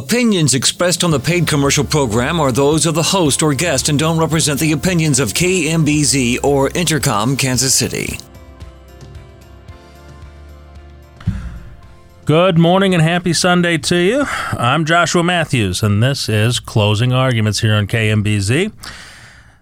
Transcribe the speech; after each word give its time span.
Opinions 0.00 0.54
expressed 0.54 1.04
on 1.04 1.10
the 1.10 1.20
paid 1.20 1.46
commercial 1.46 1.84
program 1.84 2.40
are 2.40 2.50
those 2.50 2.86
of 2.86 2.94
the 2.94 3.02
host 3.02 3.42
or 3.42 3.52
guest 3.52 3.90
and 3.90 3.98
don't 3.98 4.18
represent 4.18 4.58
the 4.58 4.72
opinions 4.72 5.20
of 5.20 5.34
KMBZ 5.34 6.42
or 6.42 6.70
Entercom 6.70 7.38
Kansas 7.38 7.74
City. 7.74 8.18
Good 12.24 12.56
morning 12.56 12.94
and 12.94 13.02
happy 13.02 13.34
Sunday 13.34 13.76
to 13.76 13.96
you. 13.96 14.24
I'm 14.52 14.86
Joshua 14.86 15.22
Matthews, 15.22 15.82
and 15.82 16.02
this 16.02 16.30
is 16.30 16.60
Closing 16.60 17.12
Arguments 17.12 17.60
here 17.60 17.74
on 17.74 17.86
KMBZ, 17.86 18.72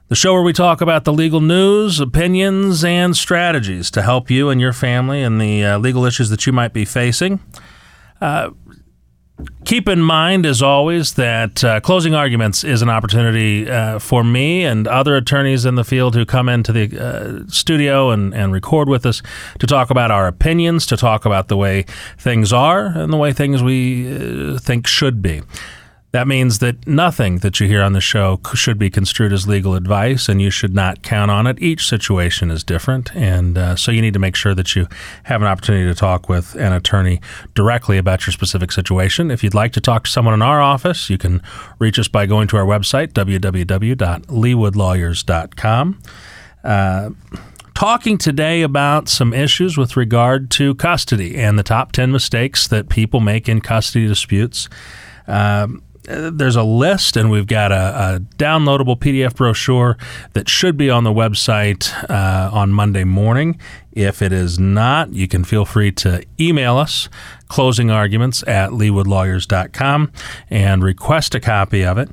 the 0.06 0.14
show 0.14 0.34
where 0.34 0.44
we 0.44 0.52
talk 0.52 0.80
about 0.80 1.02
the 1.02 1.12
legal 1.12 1.40
news, 1.40 1.98
opinions, 1.98 2.84
and 2.84 3.16
strategies 3.16 3.90
to 3.90 4.02
help 4.02 4.30
you 4.30 4.50
and 4.50 4.60
your 4.60 4.72
family 4.72 5.20
in 5.20 5.38
the 5.38 5.64
uh, 5.64 5.78
legal 5.78 6.04
issues 6.04 6.30
that 6.30 6.46
you 6.46 6.52
might 6.52 6.72
be 6.72 6.84
facing. 6.84 7.40
Uh, 8.20 8.50
keep 9.64 9.88
in 9.88 10.00
mind, 10.00 10.46
as 10.46 10.62
always, 10.62 11.14
that 11.14 11.62
uh, 11.62 11.80
closing 11.80 12.14
arguments 12.14 12.64
is 12.64 12.82
an 12.82 12.88
opportunity 12.88 13.68
uh, 13.70 13.98
for 13.98 14.24
me 14.24 14.64
and 14.64 14.88
other 14.88 15.16
attorneys 15.16 15.64
in 15.64 15.74
the 15.74 15.84
field 15.84 16.14
who 16.14 16.24
come 16.24 16.48
into 16.48 16.72
the 16.72 16.98
uh, 16.98 17.46
studio 17.48 18.10
and, 18.10 18.34
and 18.34 18.52
record 18.52 18.88
with 18.88 19.06
us 19.06 19.22
to 19.58 19.66
talk 19.66 19.90
about 19.90 20.10
our 20.10 20.26
opinions, 20.26 20.86
to 20.86 20.96
talk 20.96 21.24
about 21.24 21.48
the 21.48 21.56
way 21.56 21.84
things 22.18 22.52
are 22.52 22.86
and 22.86 23.12
the 23.12 23.16
way 23.16 23.32
things 23.32 23.62
we 23.62 24.54
uh, 24.54 24.58
think 24.58 24.86
should 24.86 25.22
be. 25.22 25.42
That 26.12 26.26
means 26.26 26.60
that 26.60 26.86
nothing 26.86 27.38
that 27.38 27.60
you 27.60 27.66
hear 27.66 27.82
on 27.82 27.92
the 27.92 28.00
show 28.00 28.40
should 28.54 28.78
be 28.78 28.88
construed 28.88 29.30
as 29.30 29.46
legal 29.46 29.74
advice, 29.74 30.26
and 30.26 30.40
you 30.40 30.50
should 30.50 30.74
not 30.74 31.02
count 31.02 31.30
on 31.30 31.46
it. 31.46 31.60
Each 31.60 31.86
situation 31.86 32.50
is 32.50 32.64
different, 32.64 33.14
and 33.14 33.58
uh, 33.58 33.76
so 33.76 33.92
you 33.92 34.00
need 34.00 34.14
to 34.14 34.18
make 34.18 34.34
sure 34.34 34.54
that 34.54 34.74
you 34.74 34.88
have 35.24 35.42
an 35.42 35.48
opportunity 35.48 35.86
to 35.86 35.94
talk 35.94 36.30
with 36.30 36.54
an 36.54 36.72
attorney 36.72 37.20
directly 37.54 37.98
about 37.98 38.26
your 38.26 38.32
specific 38.32 38.72
situation. 38.72 39.30
If 39.30 39.44
you'd 39.44 39.52
like 39.52 39.72
to 39.72 39.82
talk 39.82 40.04
to 40.04 40.10
someone 40.10 40.32
in 40.32 40.40
our 40.40 40.62
office, 40.62 41.10
you 41.10 41.18
can 41.18 41.42
reach 41.78 41.98
us 41.98 42.08
by 42.08 42.24
going 42.24 42.48
to 42.48 42.56
our 42.56 42.64
website, 42.64 43.12
www.leewoodlawyers.com. 43.12 46.02
Uh, 46.64 47.10
talking 47.74 48.16
today 48.16 48.62
about 48.62 49.10
some 49.10 49.34
issues 49.34 49.76
with 49.76 49.94
regard 49.94 50.50
to 50.52 50.74
custody 50.76 51.36
and 51.36 51.58
the 51.58 51.62
top 51.62 51.92
10 51.92 52.10
mistakes 52.10 52.66
that 52.66 52.88
people 52.88 53.20
make 53.20 53.46
in 53.46 53.60
custody 53.60 54.08
disputes. 54.08 54.70
Um, 55.28 55.82
there's 56.08 56.56
a 56.56 56.62
list, 56.62 57.16
and 57.16 57.30
we've 57.30 57.46
got 57.46 57.70
a, 57.70 57.76
a, 58.16 58.20
downloadable 58.36 58.98
PDF 58.98 59.36
brochure 59.36 59.98
that 60.32 60.48
should 60.48 60.76
be 60.76 60.88
on 60.88 61.04
the 61.04 61.12
website 61.12 61.92
uh, 62.08 62.50
on 62.52 62.72
Monday 62.72 63.04
morning. 63.04 63.60
If 63.92 64.22
it 64.22 64.32
is 64.32 64.58
not, 64.58 65.12
you 65.12 65.28
can 65.28 65.44
feel 65.44 65.64
free 65.64 65.92
to 65.92 66.24
email 66.40 66.78
us, 66.78 67.08
closing 67.48 67.90
arguments 67.90 68.42
at 68.46 68.70
leewoodlawyers.com, 68.70 70.12
and 70.48 70.82
request 70.82 71.34
a 71.34 71.40
copy 71.40 71.84
of 71.84 71.98
it 71.98 72.08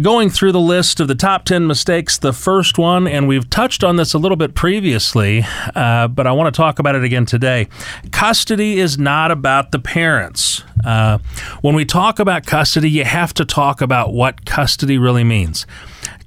going 0.00 0.28
through 0.28 0.52
the 0.52 0.60
list 0.60 1.00
of 1.00 1.08
the 1.08 1.14
top 1.14 1.44
10 1.44 1.66
mistakes, 1.66 2.18
the 2.18 2.32
first 2.32 2.78
one, 2.78 3.06
and 3.06 3.26
we've 3.26 3.48
touched 3.48 3.82
on 3.82 3.96
this 3.96 4.12
a 4.12 4.18
little 4.18 4.36
bit 4.36 4.54
previously, 4.54 5.44
uh, 5.74 6.08
but 6.08 6.26
I 6.26 6.32
want 6.32 6.52
to 6.52 6.56
talk 6.56 6.78
about 6.78 6.94
it 6.94 7.04
again 7.04 7.26
today. 7.26 7.68
Custody 8.12 8.78
is 8.78 8.98
not 8.98 9.30
about 9.30 9.72
the 9.72 9.78
parents. 9.78 10.62
Uh, 10.86 11.18
when 11.62 11.74
we 11.74 11.84
talk 11.84 12.18
about 12.20 12.46
custody, 12.46 12.88
you 12.88 13.04
have 13.04 13.34
to 13.34 13.44
talk 13.44 13.80
about 13.80 14.12
what 14.12 14.46
custody 14.46 14.96
really 14.96 15.24
means. 15.24 15.66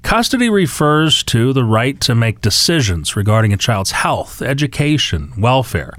Custody 0.04 0.50
refers 0.50 1.24
to 1.24 1.54
the 1.54 1.64
right 1.64 2.00
to 2.02 2.14
make 2.14 2.42
decisions 2.42 3.16
regarding 3.16 3.54
a 3.54 3.58
child's 3.58 3.92
health, 3.92 4.42
education, 4.42 5.34
welfare. 5.38 5.94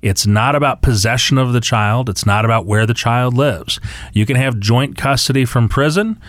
It's 0.00 0.26
not 0.26 0.54
about 0.54 0.80
possession 0.80 1.38
of 1.38 1.52
the 1.52 1.60
child. 1.60 2.08
It's 2.08 2.24
not 2.24 2.44
about 2.44 2.66
where 2.66 2.86
the 2.86 2.94
child 2.94 3.34
lives. 3.34 3.78
You 4.12 4.24
can 4.26 4.36
have 4.36 4.58
joint 4.58 4.96
custody 4.96 5.44
from 5.44 5.68
prison 5.68 6.20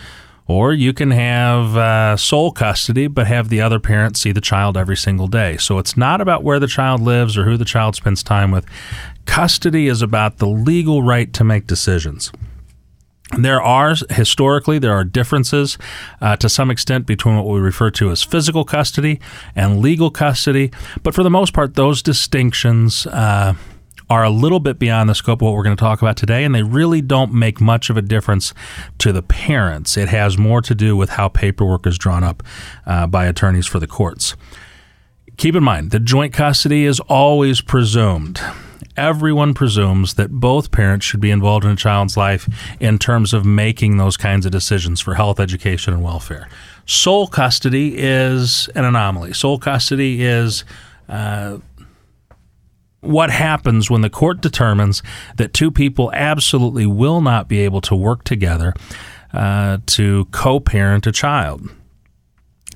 or 0.50 0.72
you 0.72 0.92
can 0.92 1.12
have 1.12 1.76
uh, 1.76 2.16
sole 2.16 2.50
custody, 2.50 3.06
but 3.06 3.28
have 3.28 3.50
the 3.50 3.60
other 3.60 3.78
parent 3.78 4.16
see 4.16 4.32
the 4.32 4.40
child 4.40 4.76
every 4.76 4.96
single 4.96 5.28
day. 5.28 5.56
So 5.56 5.78
it's 5.78 5.96
not 5.96 6.20
about 6.20 6.42
where 6.42 6.58
the 6.58 6.66
child 6.66 7.00
lives 7.00 7.38
or 7.38 7.44
who 7.44 7.56
the 7.56 7.64
child 7.64 7.94
spends 7.94 8.24
time 8.24 8.50
with. 8.50 8.66
Custody 9.30 9.86
is 9.86 10.02
about 10.02 10.38
the 10.38 10.48
legal 10.48 11.04
right 11.04 11.32
to 11.34 11.44
make 11.44 11.68
decisions. 11.68 12.32
There 13.38 13.62
are 13.62 13.94
historically 14.10 14.80
there 14.80 14.92
are 14.92 15.04
differences 15.04 15.78
uh, 16.20 16.34
to 16.38 16.48
some 16.48 16.68
extent 16.68 17.06
between 17.06 17.36
what 17.36 17.46
we 17.46 17.60
refer 17.60 17.92
to 17.92 18.10
as 18.10 18.24
physical 18.24 18.64
custody 18.64 19.20
and 19.54 19.80
legal 19.80 20.10
custody, 20.10 20.72
but 21.04 21.14
for 21.14 21.22
the 21.22 21.30
most 21.30 21.54
part, 21.54 21.76
those 21.76 22.02
distinctions 22.02 23.06
uh, 23.06 23.54
are 24.10 24.24
a 24.24 24.30
little 24.30 24.58
bit 24.58 24.80
beyond 24.80 25.08
the 25.08 25.14
scope 25.14 25.42
of 25.42 25.46
what 25.46 25.54
we're 25.54 25.62
going 25.62 25.76
to 25.76 25.80
talk 25.80 26.02
about 26.02 26.16
today, 26.16 26.42
and 26.42 26.52
they 26.52 26.64
really 26.64 27.00
don't 27.00 27.32
make 27.32 27.60
much 27.60 27.88
of 27.88 27.96
a 27.96 28.02
difference 28.02 28.52
to 28.98 29.12
the 29.12 29.22
parents. 29.22 29.96
It 29.96 30.08
has 30.08 30.38
more 30.38 30.60
to 30.60 30.74
do 30.74 30.96
with 30.96 31.10
how 31.10 31.28
paperwork 31.28 31.86
is 31.86 31.96
drawn 31.98 32.24
up 32.24 32.42
uh, 32.84 33.06
by 33.06 33.26
attorneys 33.26 33.68
for 33.68 33.78
the 33.78 33.86
courts. 33.86 34.34
Keep 35.36 35.54
in 35.54 35.62
mind 35.62 35.92
that 35.92 36.00
joint 36.00 36.32
custody 36.32 36.84
is 36.84 36.98
always 36.98 37.60
presumed. 37.60 38.40
Everyone 38.96 39.54
presumes 39.54 40.14
that 40.14 40.30
both 40.30 40.70
parents 40.70 41.06
should 41.06 41.20
be 41.20 41.30
involved 41.30 41.64
in 41.64 41.70
a 41.72 41.76
child's 41.76 42.16
life 42.16 42.48
in 42.80 42.98
terms 42.98 43.32
of 43.32 43.44
making 43.44 43.96
those 43.96 44.16
kinds 44.16 44.46
of 44.46 44.52
decisions 44.52 45.00
for 45.00 45.14
health, 45.14 45.40
education, 45.40 45.94
and 45.94 46.02
welfare. 46.02 46.48
Sole 46.86 47.26
custody 47.26 47.94
is 47.96 48.68
an 48.74 48.84
anomaly. 48.84 49.32
Sole 49.32 49.58
custody 49.58 50.22
is 50.22 50.64
uh, 51.08 51.58
what 53.00 53.30
happens 53.30 53.90
when 53.90 54.00
the 54.00 54.10
court 54.10 54.40
determines 54.40 55.02
that 55.36 55.52
two 55.52 55.70
people 55.70 56.10
absolutely 56.12 56.86
will 56.86 57.20
not 57.20 57.48
be 57.48 57.60
able 57.60 57.80
to 57.80 57.94
work 57.94 58.24
together 58.24 58.74
uh, 59.32 59.78
to 59.86 60.26
co 60.26 60.60
parent 60.60 61.06
a 61.06 61.12
child. 61.12 61.68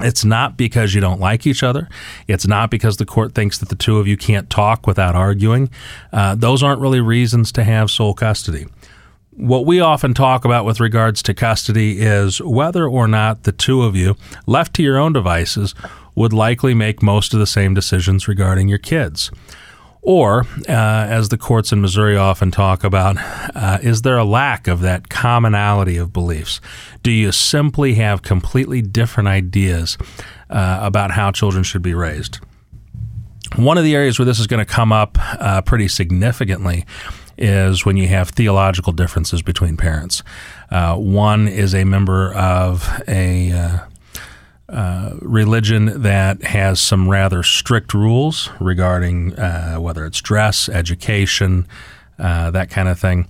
It's 0.00 0.24
not 0.24 0.56
because 0.56 0.94
you 0.94 1.00
don't 1.00 1.20
like 1.20 1.46
each 1.46 1.62
other. 1.62 1.88
It's 2.26 2.46
not 2.46 2.70
because 2.70 2.96
the 2.96 3.06
court 3.06 3.34
thinks 3.34 3.58
that 3.58 3.68
the 3.68 3.76
two 3.76 3.98
of 3.98 4.08
you 4.08 4.16
can't 4.16 4.50
talk 4.50 4.86
without 4.86 5.14
arguing. 5.14 5.70
Uh, 6.12 6.34
those 6.34 6.62
aren't 6.62 6.80
really 6.80 7.00
reasons 7.00 7.52
to 7.52 7.64
have 7.64 7.90
sole 7.90 8.14
custody. 8.14 8.66
What 9.30 9.66
we 9.66 9.80
often 9.80 10.14
talk 10.14 10.44
about 10.44 10.64
with 10.64 10.80
regards 10.80 11.22
to 11.24 11.34
custody 11.34 12.00
is 12.00 12.40
whether 12.40 12.86
or 12.86 13.08
not 13.08 13.44
the 13.44 13.52
two 13.52 13.82
of 13.82 13.96
you, 13.96 14.16
left 14.46 14.74
to 14.74 14.82
your 14.82 14.98
own 14.98 15.12
devices, 15.12 15.74
would 16.14 16.32
likely 16.32 16.74
make 16.74 17.02
most 17.02 17.34
of 17.34 17.40
the 17.40 17.46
same 17.46 17.74
decisions 17.74 18.28
regarding 18.28 18.68
your 18.68 18.78
kids. 18.78 19.30
Or, 20.06 20.42
uh, 20.68 20.72
as 20.72 21.30
the 21.30 21.38
courts 21.38 21.72
in 21.72 21.80
Missouri 21.80 22.14
often 22.14 22.50
talk 22.50 22.84
about, 22.84 23.16
uh, 23.54 23.78
is 23.82 24.02
there 24.02 24.18
a 24.18 24.24
lack 24.24 24.68
of 24.68 24.80
that 24.82 25.08
commonality 25.08 25.96
of 25.96 26.12
beliefs? 26.12 26.60
Do 27.02 27.10
you 27.10 27.32
simply 27.32 27.94
have 27.94 28.20
completely 28.20 28.82
different 28.82 29.30
ideas 29.30 29.96
uh, 30.50 30.80
about 30.82 31.12
how 31.12 31.30
children 31.30 31.64
should 31.64 31.80
be 31.80 31.94
raised? 31.94 32.38
One 33.56 33.78
of 33.78 33.84
the 33.84 33.94
areas 33.94 34.18
where 34.18 34.26
this 34.26 34.38
is 34.38 34.46
going 34.46 34.64
to 34.64 34.70
come 34.70 34.92
up 34.92 35.16
uh, 35.40 35.62
pretty 35.62 35.88
significantly 35.88 36.84
is 37.38 37.86
when 37.86 37.96
you 37.96 38.06
have 38.08 38.28
theological 38.28 38.92
differences 38.92 39.40
between 39.40 39.78
parents. 39.78 40.22
Uh, 40.70 40.96
one 40.96 41.48
is 41.48 41.74
a 41.74 41.84
member 41.84 42.34
of 42.34 42.86
a 43.08 43.80
uh, 44.68 45.14
religion 45.20 46.02
that 46.02 46.42
has 46.42 46.80
some 46.80 47.08
rather 47.08 47.42
strict 47.42 47.92
rules 47.92 48.48
regarding 48.60 49.34
uh, 49.38 49.76
whether 49.76 50.06
it's 50.06 50.20
dress, 50.20 50.68
education, 50.68 51.66
uh, 52.18 52.50
that 52.50 52.70
kind 52.70 52.88
of 52.88 52.98
thing. 52.98 53.28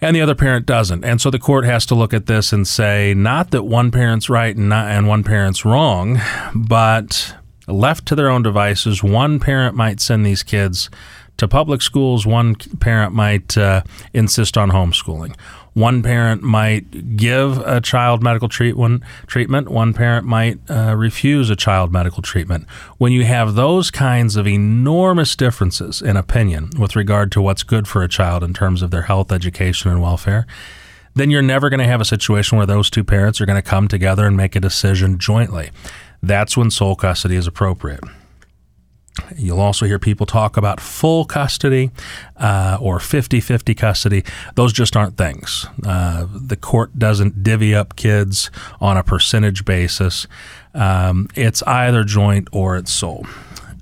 And 0.00 0.16
the 0.16 0.22
other 0.22 0.34
parent 0.34 0.66
doesn't. 0.66 1.04
And 1.04 1.20
so 1.20 1.30
the 1.30 1.38
court 1.38 1.64
has 1.64 1.84
to 1.86 1.94
look 1.94 2.14
at 2.14 2.26
this 2.26 2.52
and 2.52 2.66
say 2.66 3.12
not 3.14 3.50
that 3.50 3.64
one 3.64 3.90
parent's 3.90 4.30
right 4.30 4.56
and, 4.56 4.70
not, 4.70 4.90
and 4.90 5.06
one 5.06 5.22
parent's 5.22 5.64
wrong, 5.64 6.18
but 6.54 7.36
left 7.68 8.06
to 8.06 8.14
their 8.14 8.28
own 8.28 8.42
devices, 8.42 9.02
one 9.02 9.38
parent 9.38 9.76
might 9.76 10.00
send 10.00 10.24
these 10.24 10.42
kids 10.42 10.88
to 11.36 11.46
public 11.46 11.80
schools, 11.80 12.26
one 12.26 12.54
parent 12.54 13.14
might 13.14 13.56
uh, 13.56 13.82
insist 14.12 14.58
on 14.58 14.70
homeschooling 14.70 15.34
one 15.74 16.02
parent 16.02 16.42
might 16.42 17.16
give 17.16 17.58
a 17.58 17.80
child 17.80 18.22
medical 18.22 18.48
treatment. 18.48 19.02
Treatment. 19.26 19.68
One 19.68 19.94
parent 19.94 20.26
might 20.26 20.58
uh, 20.68 20.96
refuse 20.96 21.48
a 21.48 21.56
child 21.56 21.92
medical 21.92 22.22
treatment. 22.22 22.68
When 22.98 23.12
you 23.12 23.24
have 23.24 23.54
those 23.54 23.90
kinds 23.90 24.36
of 24.36 24.48
enormous 24.48 25.36
differences 25.36 26.02
in 26.02 26.16
opinion 26.16 26.70
with 26.78 26.96
regard 26.96 27.30
to 27.32 27.42
what's 27.42 27.62
good 27.62 27.86
for 27.86 28.02
a 28.02 28.08
child 28.08 28.42
in 28.42 28.52
terms 28.52 28.82
of 28.82 28.90
their 28.90 29.02
health, 29.02 29.30
education, 29.30 29.90
and 29.90 30.02
welfare, 30.02 30.46
then 31.14 31.30
you're 31.30 31.42
never 31.42 31.70
going 31.70 31.80
to 31.80 31.86
have 31.86 32.00
a 32.00 32.04
situation 32.04 32.58
where 32.58 32.66
those 32.66 32.90
two 32.90 33.04
parents 33.04 33.40
are 33.40 33.46
going 33.46 33.60
to 33.60 33.68
come 33.68 33.88
together 33.88 34.26
and 34.26 34.36
make 34.36 34.56
a 34.56 34.60
decision 34.60 35.18
jointly. 35.18 35.70
That's 36.22 36.56
when 36.56 36.70
sole 36.70 36.96
custody 36.96 37.36
is 37.36 37.46
appropriate. 37.46 38.04
You'll 39.36 39.60
also 39.60 39.86
hear 39.86 39.98
people 39.98 40.24
talk 40.24 40.56
about 40.56 40.80
full 40.80 41.24
custody 41.24 41.90
uh, 42.36 42.78
or 42.80 43.00
50 43.00 43.40
50 43.40 43.74
custody. 43.74 44.24
Those 44.54 44.72
just 44.72 44.96
aren't 44.96 45.16
things. 45.16 45.66
Uh, 45.84 46.26
the 46.32 46.56
court 46.56 46.98
doesn't 46.98 47.42
divvy 47.42 47.74
up 47.74 47.96
kids 47.96 48.50
on 48.80 48.96
a 48.96 49.02
percentage 49.02 49.64
basis. 49.64 50.26
Um, 50.74 51.28
it's 51.34 51.62
either 51.64 52.04
joint 52.04 52.48
or 52.52 52.76
it's 52.76 52.92
sole. 52.92 53.26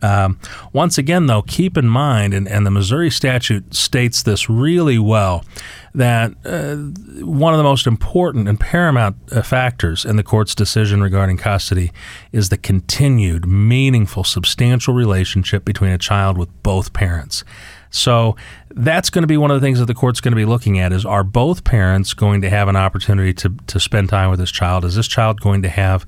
Um, 0.00 0.38
once 0.72 0.98
again, 0.98 1.26
though, 1.26 1.42
keep 1.42 1.76
in 1.76 1.88
mind, 1.88 2.32
and, 2.32 2.46
and 2.48 2.64
the 2.64 2.70
Missouri 2.70 3.10
statute 3.10 3.74
states 3.74 4.22
this 4.22 4.48
really 4.48 4.98
well, 4.98 5.44
that 5.94 6.32
uh, 6.44 6.76
one 7.24 7.54
of 7.54 7.58
the 7.58 7.64
most 7.64 7.86
important 7.86 8.48
and 8.48 8.58
paramount 8.58 9.16
uh, 9.32 9.42
factors 9.42 10.04
in 10.04 10.16
the 10.16 10.22
court's 10.22 10.54
decision 10.54 11.02
regarding 11.02 11.36
custody 11.36 11.92
is 12.32 12.48
the 12.48 12.58
continued, 12.58 13.46
meaningful, 13.46 14.24
substantial 14.24 14.94
relationship 14.94 15.64
between 15.64 15.90
a 15.90 15.98
child 15.98 16.36
with 16.38 16.62
both 16.62 16.92
parents. 16.92 17.44
So 17.90 18.36
that's 18.70 19.10
going 19.10 19.22
to 19.22 19.28
be 19.28 19.36
one 19.36 19.50
of 19.50 19.60
the 19.60 19.66
things 19.66 19.78
that 19.78 19.86
the 19.86 19.94
court's 19.94 20.20
going 20.20 20.32
to 20.32 20.36
be 20.36 20.44
looking 20.44 20.78
at 20.78 20.92
is 20.92 21.04
are 21.04 21.24
both 21.24 21.64
parents 21.64 22.14
going 22.14 22.42
to 22.42 22.50
have 22.50 22.68
an 22.68 22.76
opportunity 22.76 23.32
to, 23.34 23.54
to 23.66 23.80
spend 23.80 24.10
time 24.10 24.30
with 24.30 24.38
this 24.38 24.50
child? 24.50 24.84
Is 24.84 24.94
this 24.94 25.08
child 25.08 25.40
going 25.40 25.62
to 25.62 25.68
have 25.68 26.06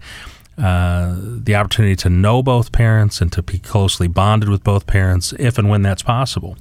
uh, 0.59 1.17
the 1.19 1.55
opportunity 1.55 1.97
to 1.97 2.11
know 2.11 2.43
both 2.43 2.71
parents 2.71 3.21
and 3.23 3.33
to 3.33 3.43
be 3.43 3.59
closely 3.59 4.09
bonded 4.09 4.51
with 4.51 4.63
both 4.63 4.87
parents 4.87 5.33
if 5.39 5.57
and 5.57 5.71
when 5.71 5.83
that's 5.83 6.03
possible? 6.03 6.57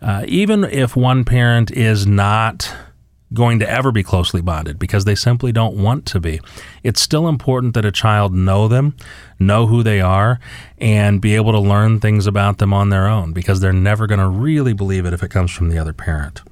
Uh, 0.00 0.24
even 0.28 0.64
if 0.64 0.96
one 0.96 1.24
parent 1.24 1.70
is 1.70 2.06
not 2.06 2.74
going 3.32 3.58
to 3.58 3.68
ever 3.68 3.90
be 3.90 4.02
closely 4.02 4.40
bonded 4.40 4.78
because 4.78 5.04
they 5.04 5.14
simply 5.14 5.52
don't 5.52 5.76
want 5.76 6.06
to 6.06 6.20
be. 6.20 6.40
It's 6.82 7.00
still 7.00 7.28
important 7.28 7.74
that 7.74 7.84
a 7.84 7.92
child 7.92 8.32
know 8.32 8.68
them, 8.68 8.96
know 9.38 9.66
who 9.66 9.82
they 9.82 10.00
are, 10.00 10.38
and 10.78 11.20
be 11.20 11.34
able 11.34 11.52
to 11.52 11.58
learn 11.58 12.00
things 12.00 12.26
about 12.26 12.58
them 12.58 12.72
on 12.72 12.90
their 12.90 13.06
own 13.06 13.32
because 13.32 13.60
they're 13.60 13.72
never 13.72 14.06
going 14.06 14.20
to 14.20 14.28
really 14.28 14.72
believe 14.72 15.06
it 15.06 15.12
if 15.12 15.22
it 15.22 15.30
comes 15.30 15.50
from 15.50 15.68
the 15.68 15.78
other 15.78 15.92
parent. 15.92 16.42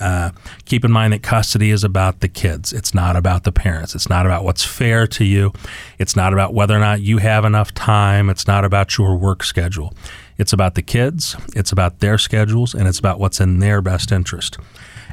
Uh, 0.00 0.30
keep 0.64 0.84
in 0.84 0.90
mind 0.90 1.12
that 1.12 1.22
custody 1.22 1.70
is 1.70 1.84
about 1.84 2.20
the 2.20 2.28
kids. 2.28 2.72
It's 2.72 2.94
not 2.94 3.16
about 3.16 3.44
the 3.44 3.52
parents. 3.52 3.94
It's 3.94 4.08
not 4.08 4.26
about 4.26 4.44
what's 4.44 4.64
fair 4.64 5.06
to 5.06 5.24
you. 5.24 5.52
It's 5.98 6.16
not 6.16 6.32
about 6.32 6.52
whether 6.52 6.74
or 6.76 6.80
not 6.80 7.00
you 7.00 7.18
have 7.18 7.44
enough 7.44 7.72
time. 7.74 8.28
It's 8.28 8.46
not 8.46 8.64
about 8.64 8.98
your 8.98 9.16
work 9.16 9.44
schedule. 9.44 9.94
It's 10.36 10.52
about 10.52 10.74
the 10.74 10.82
kids. 10.82 11.36
It's 11.54 11.72
about 11.72 12.00
their 12.00 12.18
schedules, 12.18 12.74
and 12.74 12.88
it's 12.88 12.98
about 12.98 13.18
what's 13.18 13.40
in 13.40 13.60
their 13.60 13.80
best 13.80 14.12
interest. 14.12 14.58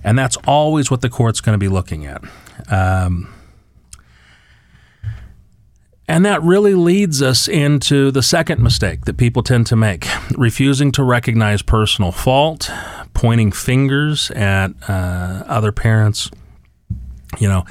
And 0.04 0.18
that's 0.18 0.38
always 0.48 0.92
what 0.92 1.02
the 1.02 1.10
court's 1.10 1.42
going 1.42 1.56
to 1.56 1.64
be 1.64 1.70
looking 1.70 2.06
at. 2.06 2.24
Um, 2.72 3.34
and 6.08 6.24
that 6.26 6.44
really 6.44 6.76
leads 6.76 7.22
us 7.22 7.48
into 7.48 8.12
the 8.12 8.22
second 8.22 8.62
mistake 8.62 9.06
that 9.06 9.18
people 9.18 9.42
tend 9.42 9.66
to 9.68 9.76
make 9.76 10.08
refusing 10.38 10.92
to 10.94 11.04
recognize 11.04 11.64
personal 11.64 12.12
fault, 12.12 12.70
pointing 13.26 13.52
fingers 13.52 14.30
at 14.32 14.68
uh, 14.88 15.44
other 15.48 15.72
parents. 15.72 16.30
You 17.40 17.50
know, 17.50 17.66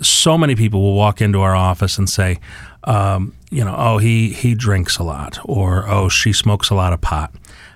so 0.00 0.36
many 0.36 0.56
people 0.56 0.82
will 0.82 0.96
walk 0.96 1.20
into 1.20 1.40
our 1.40 1.54
office 1.54 1.98
and 1.98 2.10
say, 2.10 2.40
um, 2.82 3.32
you 3.48 3.64
know, 3.64 3.76
oh, 3.78 3.98
he, 3.98 4.32
he 4.32 4.56
drinks 4.56 4.98
a 4.98 5.04
lot, 5.04 5.38
or 5.44 5.88
oh, 5.88 6.08
she 6.08 6.32
smokes 6.32 6.68
a 6.70 6.74
lot 6.74 6.92
of 6.92 7.00
pot. 7.00 7.32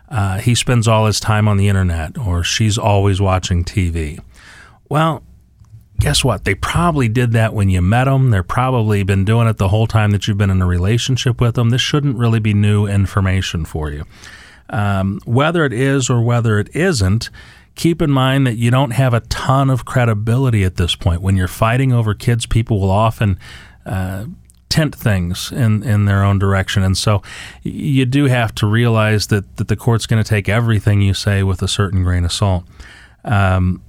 Uh, 0.08 0.38
he 0.38 0.56
spends 0.56 0.88
all 0.88 1.06
his 1.06 1.20
time 1.20 1.47
on 1.47 1.58
the 1.58 1.69
internet, 1.69 2.19
or 2.19 2.43
she's 2.43 2.76
always 2.76 3.20
watching 3.20 3.62
TV. 3.62 4.19
Well, 4.88 5.23
guess 6.00 6.25
what? 6.25 6.43
They 6.43 6.56
probably 6.56 7.09
did 7.09 7.31
that 7.35 7.55
when 7.55 7.69
you 7.69 7.82
met 7.82 8.06
them. 8.06 8.31
They're 8.31 8.43
probably 8.43 9.05
been 9.05 9.25
doing 9.25 9.47
it 9.47 9.59
the 9.59 9.69
whole 9.69 9.87
time 9.87 10.11
that 10.11 10.26
you've 10.26 10.38
been 10.38 10.50
in 10.50 10.61
a 10.61 10.67
relationship 10.67 11.41
with 11.41 11.55
them. 11.55 11.70
This 11.70 11.81
shouldn't 11.81 12.19
really 12.19 12.41
be 12.41 12.52
new 12.52 12.88
information 12.88 13.64
for 13.64 13.93
you. 13.93 14.06
Um, 14.71 15.21
whether 15.25 15.65
it 15.65 15.73
is 15.73 16.11
or 16.11 16.23
whether 16.23 16.59
it 16.59 16.75
isn't, 16.75 17.31
keep 17.75 18.03
in 18.03 18.11
mind 18.11 18.47
that 18.47 18.57
you 18.57 18.71
don't 18.71 18.93
have 18.93 19.15
a 19.15 19.21
ton 19.21 19.71
of 19.71 19.85
credibility 19.85 20.65
at 20.65 20.77
this 20.77 20.95
point. 20.97 21.21
When 21.21 21.37
you're 21.37 21.47
fighting 21.49 21.93
over 21.93 22.15
kids, 22.15 22.47
people 22.47 22.81
will 22.81 22.91
often 22.91 23.39
uh, 23.85 24.27
tint 24.69 24.95
things 24.95 25.53
in, 25.53 25.83
in 25.83 26.07
their 26.07 26.25
own 26.25 26.39
direction. 26.39 26.83
And 26.83 26.97
so 26.97 27.23
you 27.63 28.05
do 28.05 28.25
have 28.27 28.55
to 28.57 28.67
realize 28.67 29.29
that, 29.29 29.57
that 29.57 29.69
the 29.69 29.77
court's 29.77 30.07
going 30.07 30.23
to 30.23 30.29
take 30.29 30.49
everything 30.49 31.01
you 31.01 31.15
say 31.15 31.43
with 31.43 31.62
a 31.62 31.69
certain 31.69 32.03
grain 32.03 32.25
of 32.25 32.33
salt. 32.33 32.65
Um, 33.25 33.83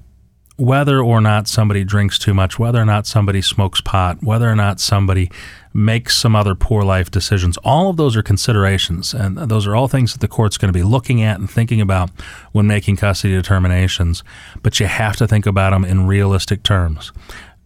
whether 0.57 0.99
or 0.99 1.21
not 1.21 1.47
somebody 1.47 1.83
drinks 1.83 2.17
too 2.17 2.33
much, 2.33 2.57
whether 2.57 2.81
or 2.81 2.85
not 2.85 3.05
somebody 3.05 3.41
smokes 3.41 3.79
pot, 3.79 4.23
whether 4.23 4.49
or 4.49 4.55
not 4.55 4.79
somebody 4.79 5.29
makes 5.77 6.17
some 6.17 6.35
other 6.35 6.55
poor 6.55 6.81
life 6.81 7.11
decisions, 7.11 7.55
all 7.57 7.89
of 7.89 7.97
those 7.97 8.17
are 8.17 8.23
considerations. 8.23 9.13
And 9.13 9.37
those 9.37 9.67
are 9.67 9.75
all 9.75 9.87
things 9.87 10.11
that 10.11 10.19
the 10.19 10.27
court's 10.27 10.57
going 10.57 10.73
to 10.73 10.77
be 10.77 10.83
looking 10.83 11.21
at 11.21 11.39
and 11.39 11.49
thinking 11.49 11.79
about 11.79 12.09
when 12.51 12.65
making 12.65 12.97
custody 12.97 13.35
determinations. 13.35 14.23
But 14.63 14.79
you 14.79 14.87
have 14.87 15.15
to 15.17 15.27
think 15.27 15.45
about 15.45 15.69
them 15.69 15.85
in 15.85 16.07
realistic 16.07 16.63
terms 16.63 17.11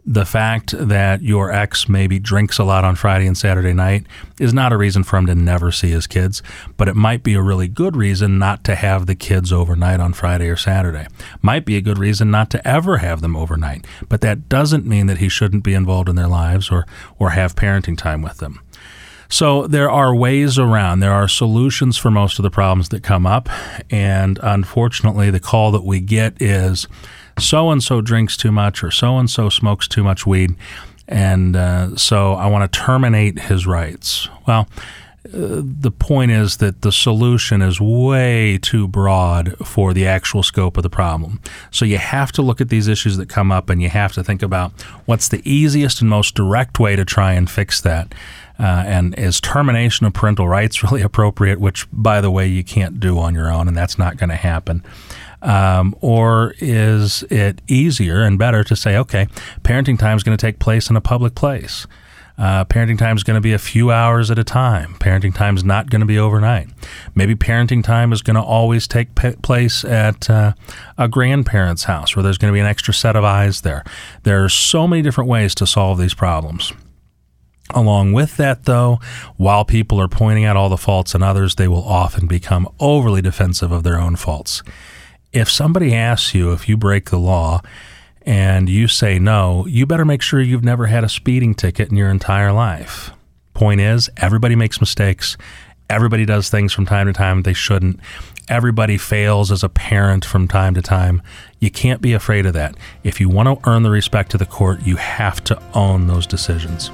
the 0.06 0.26
fact 0.26 0.74
that 0.78 1.22
your 1.22 1.52
ex 1.52 1.88
maybe 1.88 2.20
drinks 2.20 2.58
a 2.58 2.64
lot 2.64 2.84
on 2.84 2.96
Friday 2.96 3.28
and 3.28 3.38
Saturday 3.38 3.74
night 3.74 4.06
is 4.40 4.54
not 4.54 4.74
a 4.74 4.78
reason 4.78 5.04
for 5.04 5.18
him 5.18 5.28
to 5.28 5.36
never 5.36 5.72
see 5.72 5.92
his 5.92 6.08
kids, 6.08 6.42
but 6.78 6.88
it 6.88 6.96
might 6.96 7.24
be 7.24 7.36
a 7.36 7.42
really 7.42 7.68
good 7.68 7.96
reason 7.96 8.40
not 8.40 8.64
to 8.64 8.76
have 8.76 9.06
the 9.06 9.16
kids 9.16 9.54
overnight 9.54 10.00
on 10.00 10.14
Friday 10.14 10.48
or 10.48 10.56
Saturday. 10.56 11.06
Might 11.42 11.66
be 11.66 11.78
a 11.78 11.82
good 11.82 11.98
reason 12.00 12.32
not 12.32 12.50
to 12.52 12.68
ever 12.68 12.98
have 12.98 13.22
them 13.22 13.36
overnight, 13.36 13.86
but 14.10 14.22
that 14.22 14.50
doesn't 14.50 14.88
mean 14.88 15.08
that 15.08 15.20
he 15.20 15.30
shouldn't 15.30 15.64
be 15.64 15.74
involved 15.74 16.10
in 16.10 16.16
their 16.16 16.28
lives 16.28 16.72
or 16.72 16.86
or 17.20 17.32
have 17.32 17.56
parenting 17.56 17.98
time 17.98 18.22
with 18.22 18.38
them. 18.38 18.60
So 19.32 19.66
there 19.66 19.90
are 19.90 20.14
ways 20.14 20.60
around. 20.60 21.00
There 21.00 21.14
are 21.14 21.28
solutions 21.30 21.98
for 21.98 22.12
most 22.12 22.38
of 22.38 22.44
the 22.44 22.52
problems 22.52 22.90
that 22.90 23.02
come 23.02 23.26
up, 23.26 23.48
and 23.90 24.38
unfortunately 24.44 25.32
the 25.32 25.40
call 25.40 25.72
that 25.72 25.86
we 25.86 26.02
get 26.02 26.42
is 26.42 26.86
so 27.42 27.72
and 27.72 27.84
so 27.84 28.02
drinks 28.02 28.38
too 28.38 28.52
much 28.52 28.84
or 28.84 28.92
so 28.92 29.18
and 29.18 29.30
so 29.30 29.50
smokes 29.50 29.88
too 29.88 30.04
much 30.04 30.26
weed, 30.26 30.56
and 31.08 31.56
uh, 31.56 31.96
so 31.96 32.34
I 32.34 32.48
want 32.48 32.72
to 32.72 32.80
terminate 32.80 33.40
his 33.40 33.68
rights. 33.68 34.30
Well, 34.48 34.68
the 35.24 35.92
point 35.92 36.32
is 36.32 36.58
that 36.58 36.82
the 36.82 36.92
solution 36.92 37.62
is 37.62 37.80
way 37.80 38.58
too 38.58 38.88
broad 38.88 39.56
for 39.66 39.94
the 39.94 40.08
actual 40.08 40.42
scope 40.42 40.78
of 40.78 40.84
the 40.84 40.90
problem. 40.90 41.40
So 41.70 41.86
you 41.86 42.00
have 42.00 42.32
to 42.34 42.42
look 42.42 42.60
at 42.60 42.70
these 42.70 42.88
issues 42.88 43.18
that 43.18 43.30
come 43.30 43.52
up 43.52 43.70
and 43.70 43.82
you 43.82 43.90
have 43.90 44.14
to 44.14 44.24
think 44.24 44.42
about 44.42 44.72
what's 45.06 45.28
the 45.28 45.42
easiest 45.50 46.02
and 46.02 46.10
most 46.10 46.34
direct 46.34 46.80
way 46.80 46.96
to 46.96 47.06
try 47.06 47.34
and 47.34 47.50
fix 47.50 47.82
that. 47.82 48.14
Uh, 48.60 48.84
and 48.86 49.18
is 49.18 49.40
termination 49.40 50.06
of 50.06 50.14
parental 50.14 50.48
rights 50.48 50.84
really 50.92 51.02
appropriate? 51.02 51.60
Which, 51.60 51.88
by 51.94 52.20
the 52.20 52.32
way, 52.32 52.48
you 52.48 52.64
can't 52.64 53.00
do 53.00 53.20
on 53.20 53.36
your 53.36 53.52
own, 53.52 53.68
and 53.68 53.78
that's 53.78 53.98
not 53.98 54.18
going 54.18 54.30
to 54.30 54.36
happen. 54.36 54.84
Um, 55.42 55.96
or 56.02 56.54
is 56.60 57.24
it 57.24 57.62
easier 57.68 58.22
and 58.22 58.38
better 58.38 58.64
to 58.64 58.76
say, 58.76 58.96
okay, 58.98 59.28
parenting 59.64 59.98
time 59.98 60.18
is 60.18 60.24
going 60.24 60.38
to 60.38 60.42
take 60.42 60.60
place 60.60 60.90
in 60.90 60.96
a 60.96 61.02
public 61.02 61.36
place? 61.36 61.88
Uh, 62.38 62.66
parenting 62.66 62.98
time 62.98 63.16
is 63.16 63.24
going 63.24 63.36
to 63.36 63.42
be 63.42 63.54
a 63.54 63.60
few 63.60 63.92
hours 63.92 64.32
at 64.32 64.40
a 64.40 64.44
time. 64.44 64.96
Parenting 64.96 65.34
time 65.34 65.56
is 65.56 65.64
not 65.64 65.90
going 65.90 66.00
to 66.00 66.08
be 66.08 66.18
overnight. 66.18 66.70
Maybe 67.14 67.36
parenting 67.36 67.84
time 67.84 68.12
is 68.12 68.22
going 68.22 68.36
to 68.36 68.42
always 68.42 68.88
take 68.88 69.14
p- 69.14 69.36
place 69.44 69.84
at 69.84 70.28
uh, 70.30 70.54
a 70.98 71.08
grandparent's 71.08 71.84
house 71.84 72.16
where 72.16 72.24
there's 72.24 72.40
going 72.40 72.52
to 72.52 72.56
be 72.56 72.60
an 72.60 72.66
extra 72.66 72.94
set 72.94 73.16
of 73.16 73.24
eyes 73.24 73.62
there. 73.62 73.84
There 74.24 74.44
are 74.44 74.50
so 74.50 74.88
many 74.88 75.04
different 75.04 75.30
ways 75.30 75.54
to 75.56 75.68
solve 75.68 76.00
these 76.00 76.16
problems. 76.16 76.74
Along 77.70 78.12
with 78.12 78.38
that, 78.38 78.66
though, 78.66 79.00
while 79.38 79.64
people 79.64 80.02
are 80.02 80.08
pointing 80.08 80.44
out 80.44 80.58
all 80.58 80.68
the 80.70 80.78
faults 80.78 81.14
in 81.14 81.22
others, 81.22 81.56
they 81.56 81.68
will 81.68 81.84
often 81.84 82.28
become 82.28 82.68
overly 82.80 83.22
defensive 83.22 83.72
of 83.72 83.84
their 83.84 84.00
own 84.00 84.16
faults 84.16 84.64
if 85.34 85.50
somebody 85.50 85.96
asks 85.96 86.34
you 86.34 86.52
if 86.52 86.68
you 86.68 86.78
break 86.78 87.10
the 87.10 87.18
law 87.18 87.62
and 88.24 88.70
you 88.70 88.88
say 88.88 89.18
no, 89.18 89.66
you 89.66 89.86
better 89.86 90.06
make 90.06 90.22
sure 90.22 90.42
you've 90.42 90.64
never 90.64 90.88
had 90.88 91.04
a 91.04 91.10
speeding 91.10 91.56
ticket 91.56 91.90
in 91.90 91.98
your 91.98 92.10
entire 92.10 92.52
life. 92.52 93.12
Point 93.54 93.82
is, 93.82 94.10
everybody 94.18 94.56
makes 94.56 94.80
mistakes. 94.80 95.38
Everybody 95.90 96.26
does 96.26 96.50
things 96.50 96.72
from 96.72 96.86
time 96.86 97.08
to 97.08 97.14
time 97.14 97.42
they 97.42 97.54
shouldn't. 97.54 98.00
Everybody 98.48 98.98
fails 98.98 99.52
as 99.52 99.64
a 99.64 99.70
parent 99.70 100.26
from 100.26 100.48
time 100.48 100.74
to 100.74 100.82
time. 100.82 101.22
You 101.60 101.72
can't 101.72 102.02
be 102.02 102.14
afraid 102.14 102.46
of 102.46 102.54
that. 102.54 102.76
If 103.04 103.20
you 103.20 103.30
want 103.30 103.48
to 103.48 103.70
earn 103.70 103.84
the 103.84 103.90
respect 103.90 104.34
of 104.34 104.40
the 104.40 104.46
court, 104.46 104.86
you 104.86 104.98
have 104.98 105.44
to 105.46 105.62
own 105.74 106.08
those 106.08 106.28
decisions. 106.28 106.92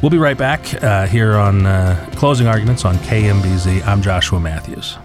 We'll 0.00 0.10
be 0.10 0.18
right 0.18 0.38
back 0.38 0.82
uh, 0.82 1.06
here 1.06 1.34
on 1.34 1.66
uh, 1.66 2.10
Closing 2.16 2.46
Arguments 2.46 2.84
on 2.84 2.96
KMBZ. 2.96 3.86
I'm 3.86 4.02
Joshua 4.02 4.40
Matthews. 4.40 4.96